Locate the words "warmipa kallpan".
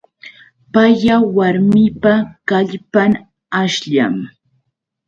1.35-3.11